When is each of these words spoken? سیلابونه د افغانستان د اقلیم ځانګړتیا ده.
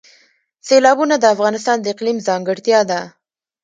سیلابونه 0.67 1.15
د 1.19 1.25
افغانستان 1.35 1.77
د 1.81 1.85
اقلیم 1.93 2.17
ځانګړتیا 2.27 2.79
ده. 2.91 3.01